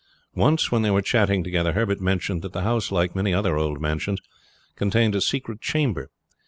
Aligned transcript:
Once 0.33 0.71
when 0.71 0.81
they 0.81 0.89
were 0.89 0.99
chatting 0.99 1.43
together 1.43 1.73
Herbert 1.73 2.01
mentioned 2.01 2.41
that 2.41 2.53
the 2.53 2.63
house 2.63 2.91
like 2.91 3.15
many 3.15 3.35
other 3.35 3.55
old 3.55 3.79
mansions 3.79 4.19
contained 4.75 5.13
a 5.13 5.21
secret 5.21 5.61
chamber. 5.61 6.09